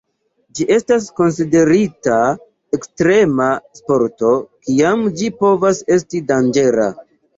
Ĝi 0.59 0.65
estas 0.75 1.03
konsiderita 1.19 2.17
ekstrema 2.77 3.49
sporto, 3.81 4.33
kiam 4.65 5.07
ĝi 5.21 5.31
povas 5.45 5.85
esti 5.99 6.23
danĝera. 6.33 6.89